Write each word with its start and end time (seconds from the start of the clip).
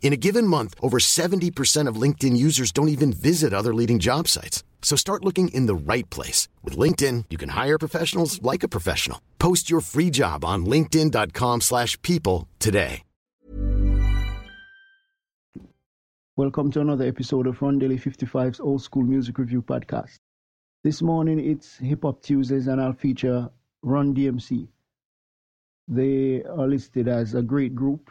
In 0.00 0.14
a 0.14 0.16
given 0.16 0.46
month, 0.46 0.74
over 0.80 0.98
70% 0.98 1.86
of 1.86 2.00
LinkedIn 2.00 2.34
users 2.34 2.72
don't 2.72 2.88
even 2.88 3.12
visit 3.12 3.52
other 3.52 3.74
leading 3.74 3.98
job 3.98 4.26
sites. 4.26 4.64
So 4.80 4.96
start 4.96 5.22
looking 5.24 5.48
in 5.48 5.66
the 5.66 5.74
right 5.74 6.08
place. 6.08 6.48
With 6.64 6.78
LinkedIn, 6.78 7.26
you 7.28 7.36
can 7.36 7.50
hire 7.50 7.78
professionals 7.78 8.40
like 8.40 8.62
a 8.62 8.68
professional. 8.68 9.20
Post 9.38 9.68
your 9.68 9.82
free 9.82 10.08
job 10.08 10.46
on 10.46 10.64
linkedin.com 10.64 11.60
slash 11.60 12.00
people 12.00 12.48
today. 12.58 13.02
Welcome 16.36 16.70
to 16.70 16.80
another 16.80 17.04
episode 17.04 17.48
of 17.48 17.58
Rondelle 17.58 18.00
55's 18.00 18.60
Old 18.60 18.80
School 18.80 19.02
Music 19.02 19.36
Review 19.38 19.60
Podcast. 19.60 20.18
This 20.84 21.02
morning 21.02 21.40
it's 21.40 21.76
Hip 21.78 22.04
Hop 22.04 22.22
Tuesdays 22.22 22.68
and 22.68 22.80
I'll 22.80 22.92
feature 22.92 23.50
Run 23.82 24.14
DMC. 24.14 24.68
They 25.88 26.44
are 26.44 26.68
listed 26.68 27.08
as 27.08 27.34
a 27.34 27.42
great 27.42 27.74
group. 27.74 28.08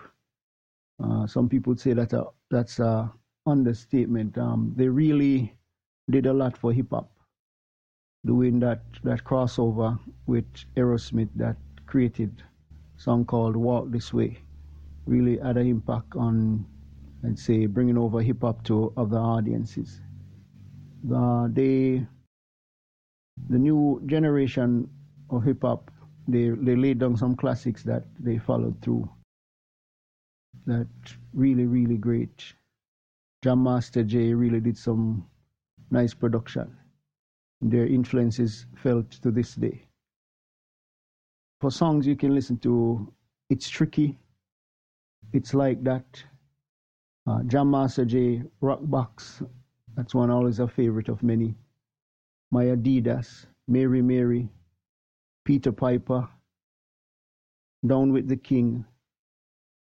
Uh, 1.04 1.28
some 1.28 1.48
people 1.48 1.76
say 1.78 1.94
that 1.94 2.14
uh, 2.14 2.26
that's 2.50 2.80
a 2.80 3.12
understatement. 3.46 4.38
Um, 4.38 4.74
they 4.76 4.88
really 4.88 5.54
did 6.10 6.26
a 6.26 6.34
lot 6.34 6.58
for 6.58 6.74
hip 6.74 6.88
hop, 6.92 7.12
doing 8.26 8.60
that 8.60 8.82
that 9.04 9.24
crossover 9.24 10.00
with 10.26 10.46
Aerosmith 10.76 11.30
that 11.36 11.58
created 11.86 12.44
a 12.98 13.02
song 13.02 13.26
called 13.26 13.56
"Walk 13.56 13.92
This 13.92 14.14
Way." 14.14 14.40
Really 15.06 15.38
had 15.38 15.58
an 15.58 15.68
impact 15.68 16.16
on, 16.16 16.66
I'd 17.24 17.40
say, 17.40 17.66
bringing 17.66 17.98
over 17.98 18.22
hip 18.22 18.42
hop 18.42 18.64
to 18.66 18.92
other 18.98 19.18
audiences. 19.18 20.02
The, 21.04 21.50
they, 21.54 22.06
the 23.50 23.58
new 23.58 24.02
generation 24.08 24.90
of 25.30 25.44
hip 25.44 25.62
hop, 25.62 25.92
they 26.28 26.50
they 26.50 26.76
laid 26.76 27.00
down 27.00 27.16
some 27.16 27.36
classics 27.36 27.84
that 27.84 28.04
they 28.20 28.38
followed 28.40 28.82
through. 28.82 29.08
That 30.68 30.88
really 31.34 31.66
really 31.66 31.98
great. 31.98 32.54
Jam 33.44 33.64
Master 33.64 34.04
Jay 34.04 34.34
really 34.34 34.60
did 34.60 34.78
some 34.78 35.26
nice 35.92 36.14
production. 36.14 36.76
Their 37.62 37.88
influence 37.88 38.38
is 38.38 38.68
felt 38.76 39.10
to 39.24 39.32
this 39.32 39.56
day. 39.56 39.88
For 41.62 41.72
songs 41.72 42.06
you 42.06 42.16
can 42.16 42.36
listen 42.36 42.58
to, 42.60 43.12
it's 43.50 43.70
tricky. 43.70 44.20
It's 45.34 45.54
like 45.54 45.84
that. 45.84 46.24
Uh, 47.26 47.44
Jam 47.44 47.72
Master 47.72 48.06
Jay, 48.06 48.44
Rock 48.62 48.80
Box, 48.84 49.42
that's 49.96 50.14
one 50.14 50.30
always 50.30 50.60
a 50.60 50.68
favorite 50.68 51.10
of 51.10 51.24
many. 51.24 51.56
My 52.52 52.66
Adidas, 52.66 53.48
Mary 53.68 54.02
Mary, 54.02 54.48
Peter 55.44 55.72
Piper, 55.72 56.28
Down 57.86 58.14
with 58.14 58.28
the 58.28 58.38
King, 58.38 58.86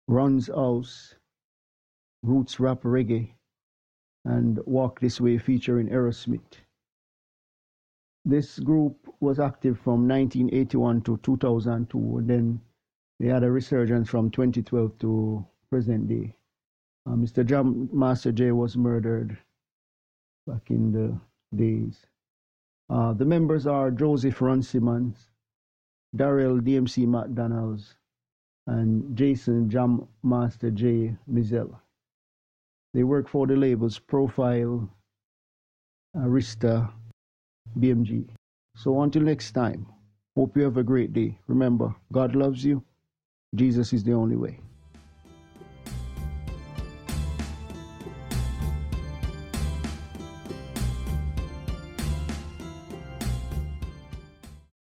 Run's 0.08 0.48
House, 0.48 1.16
Roots 2.24 2.60
Rap 2.60 2.82
Reggae, 2.84 3.34
and 4.26 4.60
Walk 4.66 5.00
This 5.00 5.22
Way 5.22 5.38
featuring 5.38 5.88
Aerosmith. 5.90 6.62
This 8.26 8.60
group 8.60 9.14
was 9.20 9.40
active 9.40 9.80
from 9.80 10.08
1981 10.08 11.02
to 11.02 11.18
2002, 11.18 12.18
and 12.18 12.30
then 12.30 12.62
they 13.20 13.28
had 13.28 13.44
a 13.44 13.52
resurgence 13.52 14.10
from 14.10 14.30
2012 14.30 14.98
to 15.00 15.46
present 15.70 16.08
day. 16.08 16.36
Uh, 17.08 17.12
Mr. 17.12 17.46
Jam 17.46 17.90
Master 17.92 18.32
Jay 18.32 18.52
was 18.52 18.78
murdered 18.78 19.38
back 20.46 20.70
in 20.70 20.92
the 20.92 21.20
days. 21.56 22.06
Uh, 22.90 23.14
the 23.14 23.26
members 23.26 23.66
are 23.66 23.90
Joseph 23.90 24.42
Run 24.42 24.62
Simmons, 24.62 25.30
Darryl 26.16 26.60
DMC 26.60 27.08
McDaniels, 27.08 27.96
and 28.68 29.16
Jason 29.16 29.70
Jam 29.70 30.08
Master 30.24 30.72
Jay 30.72 31.16
Mizell. 31.30 31.76
They 32.94 33.04
work 33.04 33.28
for 33.28 33.48
the 33.48 33.56
labels 33.56 34.00
Profile, 34.00 34.90
Arista, 36.16 36.92
BMG. 37.80 38.28
So 38.76 39.02
until 39.02 39.24
next 39.24 39.52
time, 39.54 39.86
hope 40.36 40.58
you 40.58 40.64
have 40.64 40.78
a 40.78 40.84
great 40.84 41.14
day. 41.14 41.38
Remember, 41.48 41.96
God 42.12 42.36
loves 42.36 42.64
you. 42.64 42.84
Jesus 43.56 43.94
is 43.94 44.04
the 44.04 44.14
only 44.14 44.36
way. 44.36 44.60